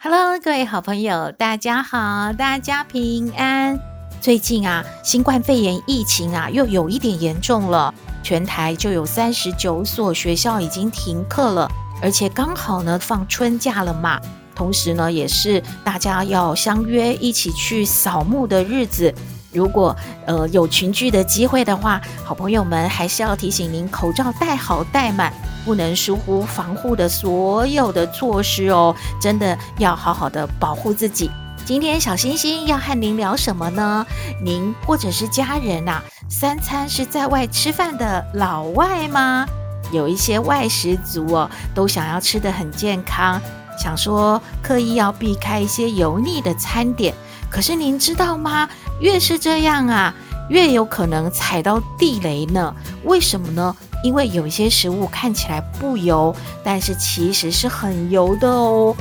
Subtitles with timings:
[0.00, 3.76] Hello，各位好朋友，大家好，大家平安。
[4.20, 11.68] 最近啊，新冠肺炎疫情啊，又有一点严重了，全台就有三十九所学校已经停课了，
[12.00, 14.20] 而且刚好呢放春假了嘛。
[14.54, 19.12] 同时呢，也是大家要相约一起去扫墓的日子。
[19.52, 25.32] 如果呃有群聚的机会的话，好朋友们还是要提醒您，口罩戴好戴满，
[25.64, 28.94] 不能疏忽防护的所有的措施哦。
[29.20, 31.30] 真的要好好的保护自己。
[31.64, 34.06] 今天小星星要和您聊什么呢？
[34.42, 39.46] 您或者是家人呐、三餐是在外吃饭的老外吗？
[39.90, 43.40] 有一些外食族哦，都想要吃得很健康，
[43.78, 47.14] 想说刻意要避开一些油腻的餐点。
[47.50, 48.68] 可是您知道吗？
[49.00, 50.14] 越是这样啊，
[50.48, 52.74] 越有可能踩到地雷呢。
[53.04, 53.74] 为什么呢？
[54.04, 58.94] 因为有一些食物看起来不油，但是其实是很油的哦。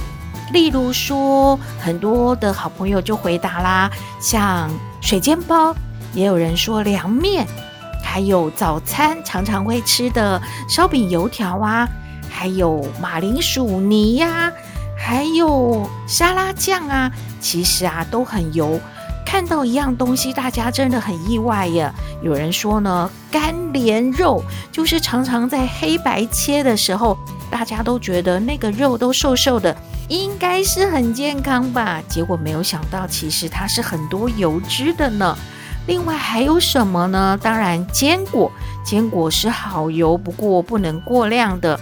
[0.52, 4.70] 例如说，很多的好朋友就回答啦，像
[5.02, 5.75] 水煎包，
[6.14, 7.45] 也有人说凉面，
[8.03, 11.88] 还有早餐常常会吃的烧饼、油条啊，
[12.30, 14.53] 还有马铃薯泥呀、啊。
[15.00, 18.80] 还有沙拉酱啊，其实啊都很油。
[19.28, 21.92] 看到一样东西，大家真的很意外耶。
[22.22, 27.17] 有人说呢，干莲肉就是常常在黑白切的时候，
[27.52, 29.75] 大家都觉得那个肉都瘦瘦的，
[30.08, 32.02] 应该是很健康吧？
[32.08, 35.38] 结果没有想到，其实它是很多油脂的呢。
[35.88, 37.38] 另外还有什么呢？
[37.44, 38.50] 当然坚果，
[38.81, 41.78] 坚果是好油，不过不能过量的。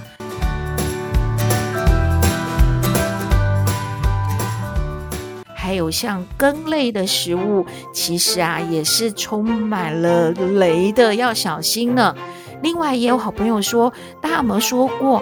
[5.76, 12.16] 有像根类的食物，其实啊也是充满了雷的，要小心呢。
[12.62, 13.92] 另外也有好朋友说，
[14.22, 15.22] 大家有没有说过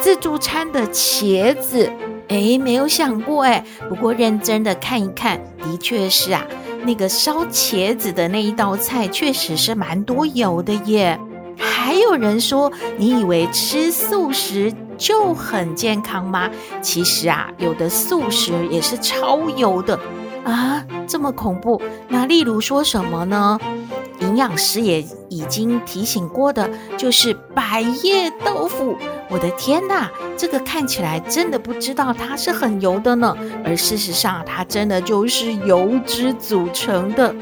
[0.00, 1.90] 自助餐的茄子？
[2.28, 3.64] 诶，没有想过诶。
[3.88, 6.44] 不过认真的看一看，的确是啊，
[6.84, 11.18] 那个烧茄子的那一道菜，确实是蛮多油的耶。
[11.56, 16.50] 还有人说，你以为吃素食就很健康吗？
[16.82, 19.98] 其实啊，有的素食也是超油的
[20.44, 21.80] 啊，这么恐怖。
[22.08, 23.58] 那例如说什么呢？
[24.20, 28.96] 营养师也已经提醒过的，就是百叶豆腐。
[29.30, 37.32] 我的天哪，这个看起来真的不知道它是很油的呢，而事实上它真的就是油脂组成的。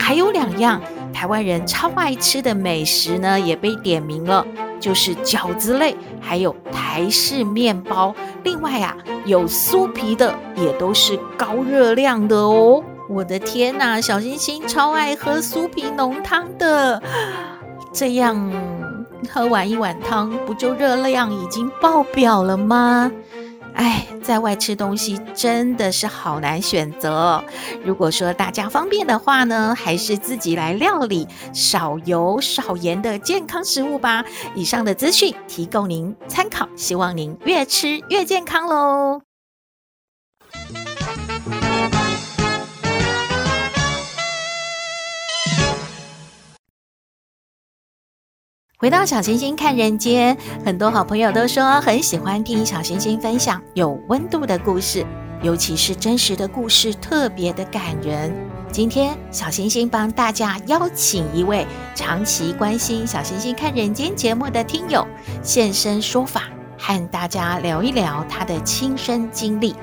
[0.00, 0.80] 还有两样
[1.12, 4.46] 台湾人超爱吃的美食呢，也被点名了。
[4.84, 8.14] 就是饺子类，还有台式面包。
[8.42, 12.84] 另外啊，有酥皮的，也都是高热量的哦。
[13.08, 17.02] 我的天哪，小星星超爱喝酥皮浓汤的。
[17.94, 18.52] 这样
[19.32, 23.10] 喝完一碗汤，不就热量已经爆表了吗？
[23.74, 27.44] 哎，在外吃东西真的是好难选择。
[27.84, 34.24] 如果说大家方便的话呢，还是自己来料理少油少盐的健康食物吧。
[34.54, 39.33] 以上的资讯提供您参考，希望您越吃越健康喽。
[48.84, 55.06] 回到小星星看人间，很多好朋友都说很喜欢听小星星分享有温度的故事，
[55.40, 58.30] 尤其是真实的故事，特别的感人。
[58.70, 65.02] 今天小星星帮大家邀请一位长期关心小星星看人间节目的听友
[65.42, 66.42] 现身说法，
[66.76, 69.74] 和大家聊一聊他的亲身经历。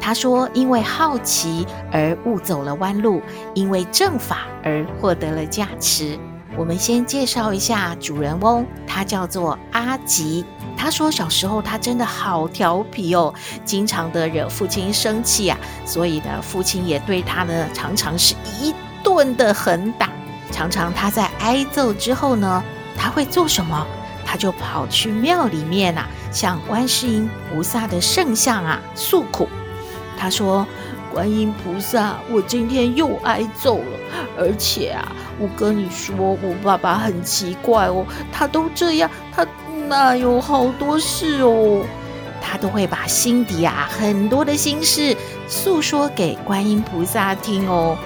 [0.00, 3.22] 他说，因为好奇而误走了弯路，
[3.54, 6.18] 因为正法而获得了加持。
[6.58, 10.44] 我们先介绍一下主人翁，他叫做阿吉。
[10.76, 13.32] 他说小时候他真的好调皮哦，
[13.64, 15.56] 经常的惹父亲生气啊，
[15.86, 18.74] 所以呢，父亲也对他呢常常是一
[19.04, 20.10] 顿的狠打。
[20.50, 22.64] 常常他在挨揍之后呢，
[22.96, 23.86] 他会做什么？
[24.26, 29.48] 他就跑去庙里面啊，向观世音菩萨的圣像啊诉苦。
[30.18, 30.66] 他说。
[31.10, 33.98] 观音菩萨，我今天又挨揍了，
[34.38, 39.46] 而且啊，我跟你说，我爸爸很奇怪哦，他都这样，他
[39.88, 41.84] 那有好多事哦。
[42.40, 45.14] 他都会把心底啊很多的心事
[45.46, 47.96] 诉说给观音菩萨听哦。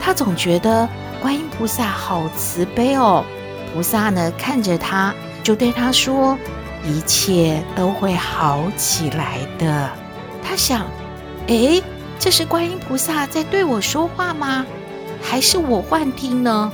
[0.00, 0.88] 他总觉得
[1.22, 3.24] 观音菩萨好慈悲哦。
[3.72, 5.14] 菩萨呢看着他，
[5.44, 6.36] 就对他说
[6.84, 9.88] ：“一切都会好起来的。”
[10.42, 10.86] 他想
[11.46, 11.82] ：“诶，
[12.18, 14.66] 这是观音菩萨在对我说话吗？
[15.24, 16.70] 还是我幻听呢？”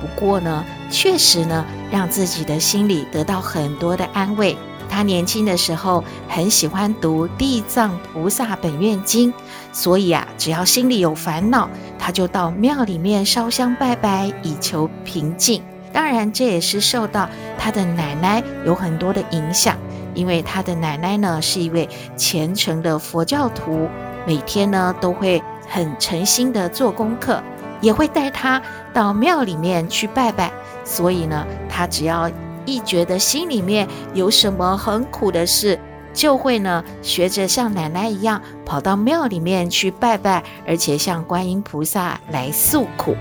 [0.00, 4.56] 不过呢，确实呢，让自己的心里得到很多的安慰。
[4.88, 9.30] 他年轻的时候很喜欢读《地藏菩萨本愿经》，
[9.72, 11.68] 所以啊，只要心里有烦恼，
[11.98, 15.62] 他就到庙里面烧香拜拜，以求平静。
[15.92, 17.28] 当然，这也是受到
[17.58, 19.76] 他的奶奶有很多的影响，
[20.14, 21.86] 因为他的奶奶呢是一位
[22.16, 23.88] 虔诚的佛教徒，
[24.26, 27.42] 每天呢都会很诚心的做功课，
[27.80, 28.60] 也会带他
[28.92, 30.52] 到庙里面去拜拜。
[30.84, 32.30] 所以呢，他只要
[32.64, 35.78] 一觉得心里面有什么很苦的事，
[36.14, 43.16] 就会呢学着像奶奶一样跑到庙里面去拜拜，而且向观音菩萨来诉苦。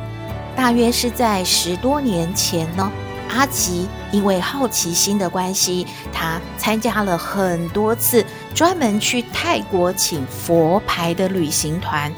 [0.55, 2.91] 大约是在十多年前呢，
[3.29, 8.25] 阿吉因为好奇心的关系，他参加了很多次
[8.55, 12.11] 专门去泰国请佛牌的旅行团。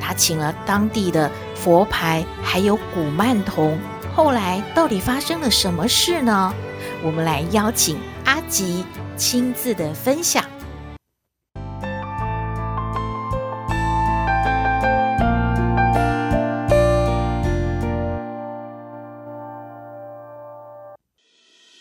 [0.00, 3.76] 他请了当地的佛牌，还有古曼童。
[4.14, 6.54] 后来到底发生了什么事呢？
[7.02, 8.84] 我们来邀请阿吉
[9.16, 10.44] 亲自的分享。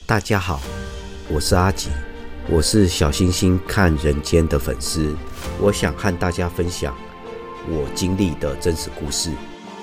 [0.07, 0.59] 大家好，
[1.29, 1.89] 我是阿吉，
[2.49, 5.15] 我是小星星看人间的粉丝。
[5.59, 6.95] 我想和大家分享
[7.69, 9.31] 我经历的真实故事，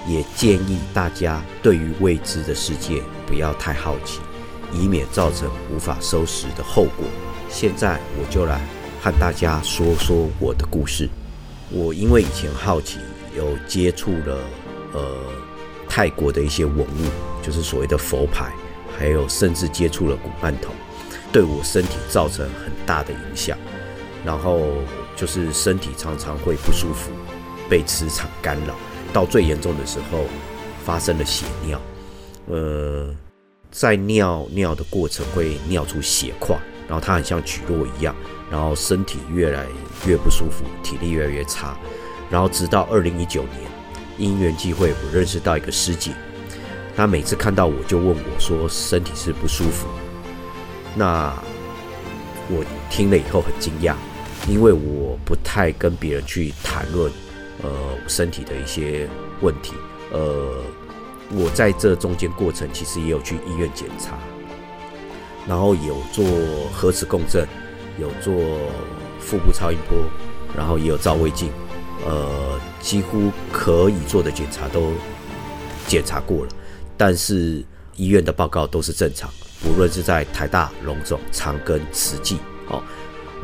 [0.06, 4.20] 也建议大家对于未知的世界不要太好奇。
[4.72, 7.06] 以免造成无法收拾的后果。
[7.48, 8.60] 现在我就来
[9.00, 11.08] 和大家说说我的故事。
[11.70, 12.98] 我因为以前好奇，
[13.36, 14.38] 有接触了
[14.92, 15.16] 呃
[15.88, 17.10] 泰国的一些文物，
[17.40, 18.52] 就是所谓的佛牌，
[18.98, 20.74] 还有甚至接触了古曼童，
[21.30, 23.56] 对我身体造成很大的影响。
[24.24, 24.60] 然后
[25.14, 27.12] 就是身体常常会不舒服，
[27.68, 28.74] 被磁场干扰，
[29.14, 30.26] 到最严重的时候
[30.84, 31.80] 发生了血尿。
[32.48, 33.14] 呃。
[33.70, 36.56] 在尿尿的过程会尿出血块，
[36.86, 38.14] 然后它很像蒟蒻一样，
[38.48, 39.66] 然后身体越来
[40.06, 41.76] 越不舒服，体力越来越差，
[42.30, 43.68] 然后直到二零一九年，
[44.16, 46.12] 因缘际会，我认识到一个师姐，
[46.94, 49.88] 她每次看到我就问我说身体是不舒服，
[50.94, 51.34] 那
[52.48, 53.96] 我听了以后很惊讶，
[54.46, 57.10] 因为我不太跟别人去谈论
[57.62, 57.70] 呃
[58.08, 59.08] 身体的一些
[59.40, 59.74] 问题，
[60.10, 60.62] 呃。
[61.30, 64.18] 我在这中间过程，其实也有去医院检查，
[65.48, 66.22] 然后有做
[66.70, 67.48] 核磁共振，
[67.98, 68.34] 有做
[69.18, 69.98] 腹部超音波，
[70.54, 71.50] 然后也有照胃镜，
[72.06, 74.92] 呃，几乎可以做的检查都
[75.86, 76.50] 检查过了，
[76.94, 77.64] 但是
[77.96, 79.28] 医院的报告都是正常，
[79.64, 82.82] 无论是在台大、龙总、长庚、慈济，哦。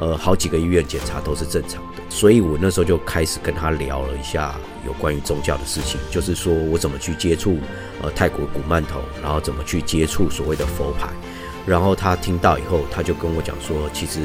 [0.00, 4.54] 呃，好几个医院检查都是正常的，所以我那时候就开始跟他聊了一下
[4.86, 7.58] 有关于宗教的事情，就是说我怎么去接触
[8.00, 11.10] 呃泰国古曼童，然后怎么去接触所谓的佛牌，
[11.66, 14.20] 然后他听到以后，他就跟我讲说，其实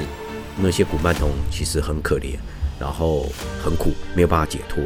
[0.57, 2.37] 那些古曼童其实很可怜，
[2.79, 3.25] 然后
[3.61, 4.81] 很苦，没有办法解脱，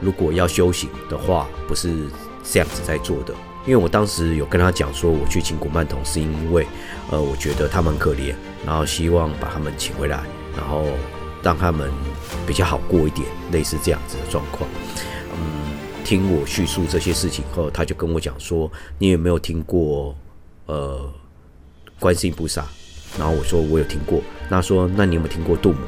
[0.00, 1.88] 如果要修行的话，不是
[2.42, 3.32] 这样子在做的。
[3.66, 6.64] 因为我当时有跟他讲说，我去请古曼童是因为，
[7.10, 8.32] 呃，我觉得他们可怜，
[8.64, 10.22] 然后希望把他们请回来，
[10.56, 10.84] 然后
[11.42, 11.90] 让他们
[12.46, 14.70] 比较好过一点，类似这样子的状况。
[15.32, 20.14] 嗯，听我叙述这些事情后，他就跟我讲说，你有没有听过，
[20.66, 21.12] 呃，
[21.98, 22.64] 观世音菩萨？
[23.18, 24.22] 然后我说我有听过。
[24.48, 25.78] 那说那你有没有听过度母？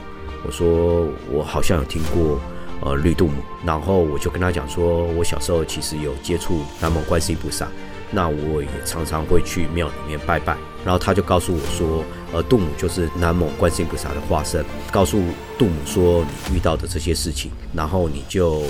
[0.44, 2.40] 我说我好像有听过。
[2.80, 7.66] 呃，绿度母，然后我就跟他讲说，我小时候其实有接触南无观世音菩萨，
[8.12, 10.56] 那我也常常会去庙里面拜拜。
[10.84, 15.20] 然后他就告诉我说，呃，度母就是南无观世音菩萨的化身，告诉
[15.58, 18.62] 度母说你遇到的这些事情，然后你就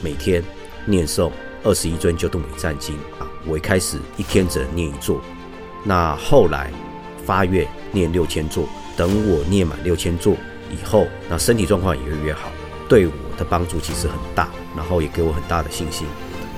[0.00, 0.42] 每天
[0.86, 1.30] 念诵
[1.64, 3.26] 二十一尊救度母礼赞经啊。
[3.44, 5.20] 我一开始一天只能念一座，
[5.82, 6.70] 那后来
[7.26, 8.64] 发愿念六千座，
[8.96, 10.34] 等我念满六千座
[10.70, 12.50] 以后，那身体状况也越来越好。
[12.88, 16.06] 对我的帮助其实很大，然后也给我很大的信心，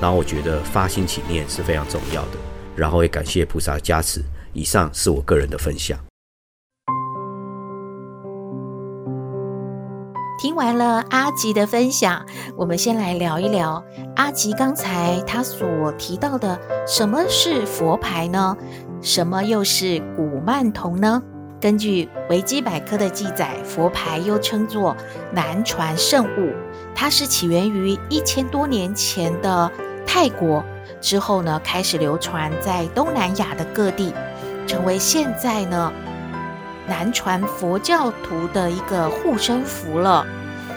[0.01, 2.39] 然后我觉得发心起念是非常重要的，
[2.77, 4.23] 然后也感谢菩萨加持。
[4.53, 5.99] 以上是我个人的分享。
[10.41, 12.25] 听完了阿吉的分享，
[12.57, 13.85] 我们先来聊一聊
[14.17, 18.57] 阿吉刚才他所提到的，什么是佛牌呢？
[19.03, 21.23] 什么又是古曼童呢？
[21.61, 24.97] 根据维基百科的记载，佛牌又称作
[25.31, 26.55] 南传圣物，
[26.95, 29.71] 它是起源于一千多年前的
[30.07, 30.65] 泰国，
[31.03, 34.15] 之后呢开始流传在东南亚的各地，
[34.67, 35.93] 成为现在呢
[36.89, 40.27] 南传佛教徒的一个护身符了。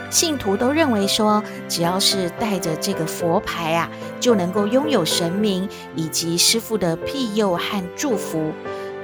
[0.09, 8.51] 信徒都认为说，只要是带着这个佛牌啊，就能够拥有神明以及师父的庇佑和祝福。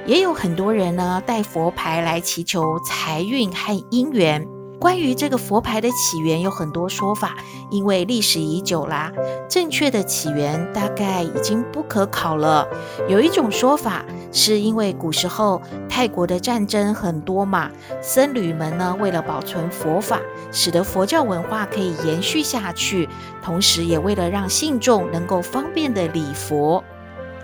[0.06, 4.46] 也有很多人呢，带佛牌来祈求财运和姻缘。
[4.80, 7.36] 关于这个佛牌的起源有很多说法，
[7.70, 9.12] 因为历史已久啦，
[9.46, 12.66] 正确的起源大概已经不可考了。
[13.06, 14.02] 有一种说法
[14.32, 20.18] 是因为古时候泰国的战争很多嘛，僧侣们呢为了保存佛法，
[20.50, 23.06] 使得佛教文化可以延续下去，
[23.42, 26.82] 同时也为了让信众能够方便的礼佛，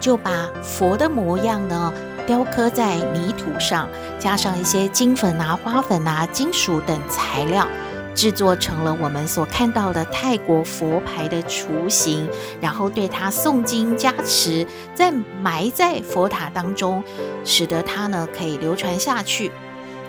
[0.00, 1.92] 就把佛的模样呢。
[2.26, 7.66] 雕刻在泥土上，加上一些金粉啊、花粉啊、金属等材料，
[8.14, 12.28] 制作成了我们所看到的泰国佛牌的雏形，
[12.60, 17.02] 然后对它诵经加持，再埋在佛塔当中，
[17.44, 19.52] 使得它呢可以流传下去。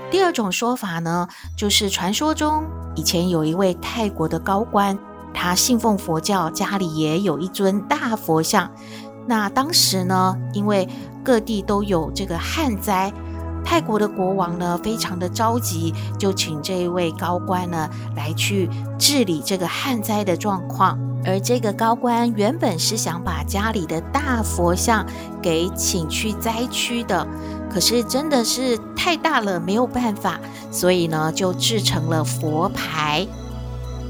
[0.09, 2.63] 第二种说法呢，就是传说中
[2.95, 4.97] 以前有一位泰国的高官，
[5.33, 8.71] 他信奉佛教，家里也有一尊大佛像。
[9.27, 10.87] 那当时呢，因为
[11.23, 13.11] 各地都有这个旱灾，
[13.65, 20.97] 泰国的国王呢非常的着急，就请这一位高官呢来去治理这个旱灾的状况。
[21.25, 25.05] 而这个高官原本是想把家里的大佛像
[25.41, 27.27] 给请去灾区的，
[27.69, 30.39] 可是真的是太大了，没有办法，
[30.71, 33.27] 所以呢就制成了佛牌。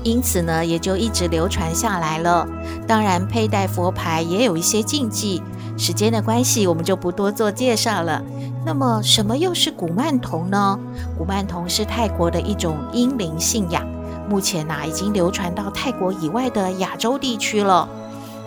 [0.07, 2.47] 因此呢，也就一直流传下来了。
[2.87, 5.43] 当然，佩戴佛牌也有一些禁忌。
[5.77, 8.23] 时间的关系，我们就不多做介绍了。
[8.65, 10.79] 那么，什么又是古曼童呢？
[11.17, 13.85] 古曼童是泰国的一种阴灵信仰，
[14.29, 17.87] 目前呢、已经流传到泰国以外的亚洲地区了。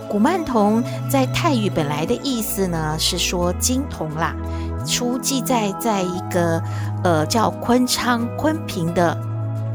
[0.08, 4.34] 古曼童在泰语本来的意思呢，是说金童啦，
[4.86, 6.60] 初记载在一个
[7.04, 9.14] 呃叫昆昌昆平的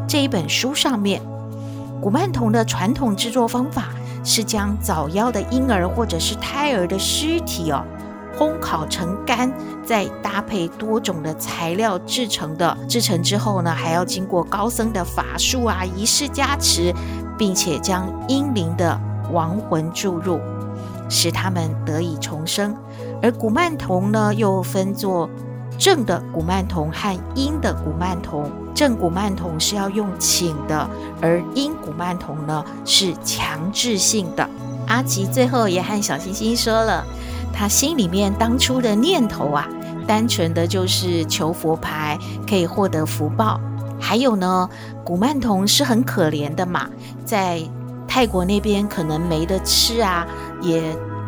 [0.08, 1.22] 这一本书上面。
[2.02, 3.90] 古曼童的传统制作方法
[4.24, 7.84] 是将早夭的婴儿或者是胎儿的尸体哦，
[8.38, 9.52] 烘烤成干，
[9.84, 12.78] 再搭配多种的材料制成的。
[12.88, 16.94] 制成之后呢，还要经过高僧的法术啊仪式加持，
[17.38, 19.00] 并且将婴灵的
[19.32, 20.40] 亡魂注入，
[21.10, 22.76] 使他们得以重生。
[23.22, 25.30] 而古曼童呢，又分作
[25.78, 28.52] 正的古曼童和阴的古曼童。
[28.74, 30.90] 正古曼童是要用请的，
[31.22, 34.50] 而阴古曼童呢是强制性的。
[34.88, 37.06] 阿吉最后也和小星星说了，
[37.54, 39.66] 他心里面当初的念头啊，
[40.06, 43.60] 单纯的就是求佛牌可以获得福报。
[43.98, 44.70] 还有呢，
[45.06, 46.90] 古曼童是很可怜的嘛，
[47.24, 47.62] 在
[48.06, 50.28] 泰国那边可能没得吃啊，
[50.62, 50.84] 也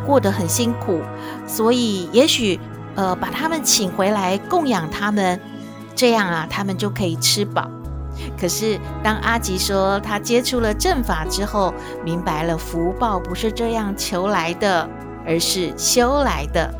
[0.06, 1.00] 过得很辛苦，
[1.48, 2.60] 所以也许
[2.98, 5.40] 呃把他们请回来供养他们。
[5.96, 7.68] 这样啊，他们就可以吃饱。
[8.40, 11.74] 可是，当阿吉说他接触了正法之后，
[12.04, 14.88] 明白了福报不是这样求来的，
[15.26, 16.72] 而是修来的。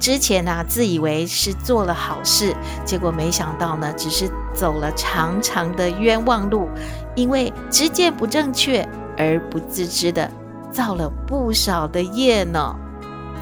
[0.00, 2.54] 之前呢、自以为是做了好事，
[2.84, 6.68] 结果没想到呢，只是走了长长的冤枉路，
[7.14, 10.30] 因为知见不正确而不自知的
[10.70, 12.76] 造了不少的业呢。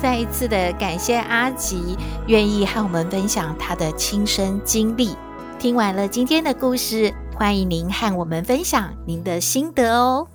[0.02, 5.16] 再一次的感谢阿吉愿意和我们分享他的亲身经历。
[5.60, 10.26] 听完了今天的故事，欢迎您和我们分享您的心得哦。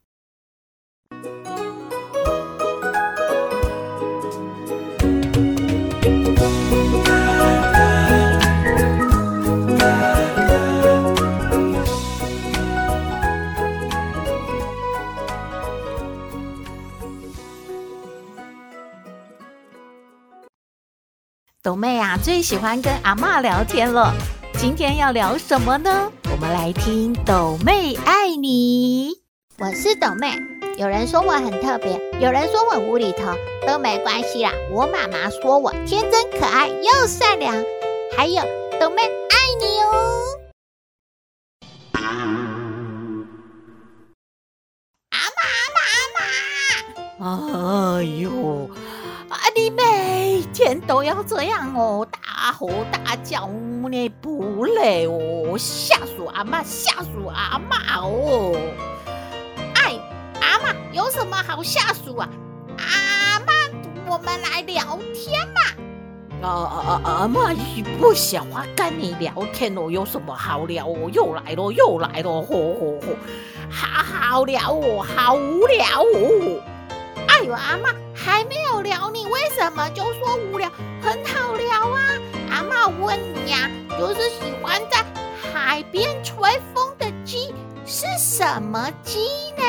[21.67, 24.13] 斗妹啊，最喜欢跟阿妈聊天了。
[24.57, 26.09] 今天要聊什么呢？
[26.31, 29.11] 我们来听豆妹爱你。
[29.57, 30.33] 我是豆妹，
[30.77, 33.35] 有人说我很特别，有人说我无厘头，
[33.67, 34.53] 都没关系啦。
[34.71, 37.53] 我妈妈说我天真可爱又善良，
[38.15, 38.41] 还有
[38.79, 40.23] 豆妹爱你哦。
[41.91, 42.31] 阿妈，
[45.11, 45.19] 阿
[47.19, 47.97] 妈，阿妈。
[47.97, 48.69] 哎呦！
[49.57, 49.59] 啊！
[49.59, 53.49] 你每天都要这样哦，大吼大叫，
[53.89, 55.57] 你不累哦？
[55.57, 58.55] 吓死阿妈，吓死阿妈哦！
[59.73, 59.99] 哎，
[60.39, 62.29] 阿妈有什么好吓死啊？
[62.77, 63.53] 阿妈，
[64.07, 65.61] 我们来聊天嘛。
[66.39, 67.11] 啊啊啊！
[67.21, 67.51] 阿妈
[67.99, 71.09] 不想啊，跟你聊天哦，有什么好聊哦？
[71.11, 73.07] 又来了，又来了，吼吼吼！
[73.71, 76.61] 好好聊哦，好无聊哦！
[77.27, 77.89] 哎呦，阿妈
[78.27, 80.69] 还没有聊，你为什么就说无聊？
[81.01, 82.19] 很好聊啊！
[82.51, 85.01] 阿妈问你呀，就是喜欢在
[85.41, 86.35] 海边吹
[86.73, 87.55] 风的鸡
[87.85, 89.19] 是什么鸡
[89.55, 89.63] 呢？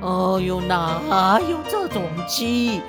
[0.00, 2.80] 哦呦，哪有这种鸡？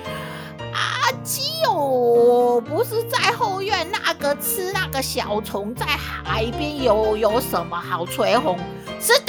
[0.72, 8.56] 啊，鸡哦，不是在后院那个吃那个小虫，在海边有有什么好吹风？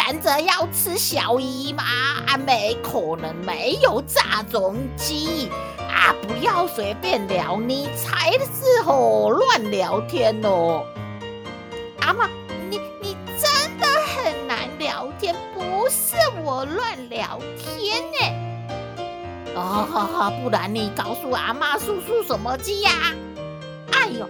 [0.05, 1.83] 是等着要吃小姨吗？
[2.27, 4.19] 啊，没可能，没有这
[4.51, 6.13] 种鸡啊！
[6.27, 10.85] 不要随便聊，你才是吼乱聊天哦。
[12.01, 12.29] 阿妈，
[12.69, 19.55] 你你真的很难聊天，不是我乱聊天呢。
[19.55, 22.91] 啊哈哈，不然你告诉阿妈，叔叔什么鸡呀？
[23.93, 24.29] 哎呦，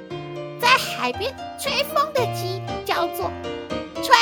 [0.62, 3.32] 在海边吹风的鸡叫做
[4.03, 4.13] 吹。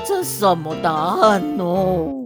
[0.00, 2.19] 这什么答案哦？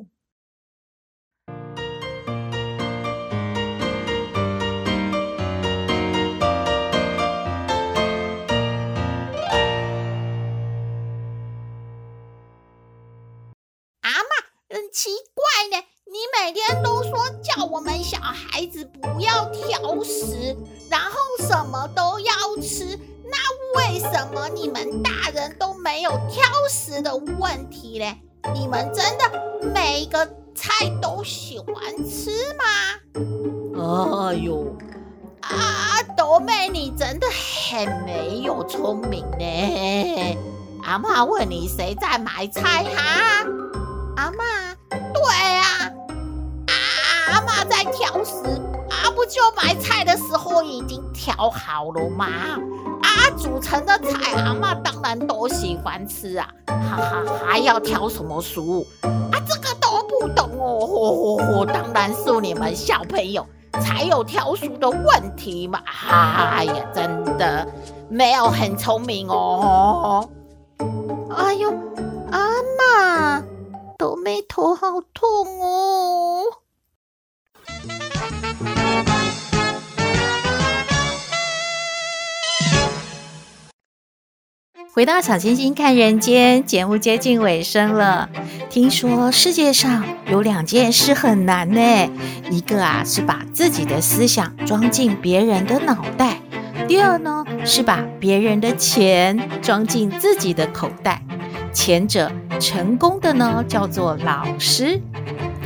[30.54, 31.76] 菜都喜欢
[32.08, 32.64] 吃吗？
[33.76, 34.74] 哎呦，
[35.40, 40.38] 啊，斗妹，你真的很没有聪明呢。
[40.84, 43.46] 阿妈问你谁在买菜哈？
[44.16, 44.74] 阿妈。
[44.90, 45.22] 对
[45.58, 45.90] 啊，
[46.66, 46.72] 啊，
[47.32, 48.34] 阿妈在挑食，
[48.90, 52.26] 啊不就买菜的时候已经挑好了吗？
[53.02, 58.60] 啊，煮成的菜阿妈当然都喜欢吃啊，哈哈，还要挑什么食
[59.02, 59.40] 啊？
[59.48, 59.83] 这个都
[60.26, 67.68] 不懂哦，吼吼吼，当然是你们小朋友才有挑食的问题嘛，哎呀，真的
[68.08, 70.26] 没有很聪明哦，
[71.36, 71.70] 哎呦，
[72.30, 72.40] 阿
[72.78, 73.42] 妈。
[73.98, 76.42] 斗妹头好痛哦！
[84.94, 88.30] 回到小星星看人间节目接近尾声了，
[88.70, 92.08] 听说世界上有两件事很难呢，
[92.48, 96.38] 一个啊是把自己的思想装进别人的脑袋，
[96.86, 101.20] 第二呢是把别人的钱装进自己的口袋。
[101.72, 102.30] 前者
[102.60, 105.00] 成功的呢，叫做老师；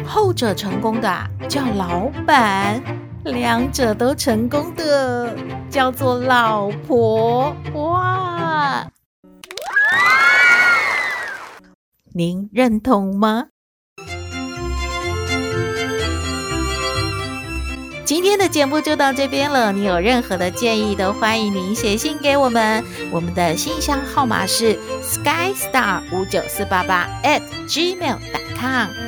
[0.06, 2.82] 后者成功的啊，叫老板。
[3.24, 5.36] 两者都成功的，
[5.68, 7.54] 叫做老婆。
[7.74, 8.86] 哇！
[12.18, 13.46] 您认同吗？
[18.04, 19.70] 今天的节目就到这边了。
[19.70, 22.82] 你有任何的建议，都欢迎您写信给我们。
[23.12, 29.07] 我们的信箱号码是 skystar 五九四八八 at gmail.com。